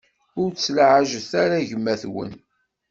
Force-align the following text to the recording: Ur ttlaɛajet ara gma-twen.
Ur 0.41 0.49
ttlaɛajet 0.51 1.31
ara 1.43 1.67
gma-twen. 1.69 2.31